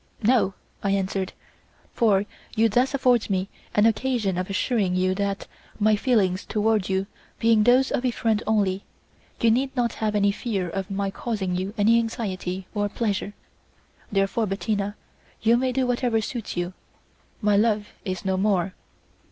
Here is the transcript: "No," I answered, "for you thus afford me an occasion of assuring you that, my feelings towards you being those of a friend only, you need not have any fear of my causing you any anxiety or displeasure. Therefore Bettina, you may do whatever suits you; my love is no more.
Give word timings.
"No," 0.23 0.55
I 0.81 0.89
answered, 0.93 1.31
"for 1.93 2.25
you 2.55 2.69
thus 2.69 2.95
afford 2.95 3.29
me 3.29 3.49
an 3.75 3.85
occasion 3.85 4.35
of 4.35 4.49
assuring 4.49 4.95
you 4.95 5.13
that, 5.13 5.45
my 5.79 5.95
feelings 5.95 6.43
towards 6.43 6.89
you 6.89 7.05
being 7.37 7.61
those 7.61 7.91
of 7.91 8.03
a 8.03 8.09
friend 8.09 8.41
only, 8.47 8.83
you 9.39 9.51
need 9.51 9.75
not 9.77 9.93
have 10.01 10.15
any 10.15 10.31
fear 10.31 10.67
of 10.67 10.89
my 10.89 11.11
causing 11.11 11.55
you 11.55 11.75
any 11.77 11.99
anxiety 11.99 12.65
or 12.73 12.87
displeasure. 12.87 13.35
Therefore 14.11 14.47
Bettina, 14.47 14.95
you 15.43 15.55
may 15.55 15.71
do 15.71 15.85
whatever 15.85 16.19
suits 16.19 16.57
you; 16.57 16.73
my 17.39 17.55
love 17.55 17.89
is 18.03 18.25
no 18.25 18.37
more. 18.37 18.73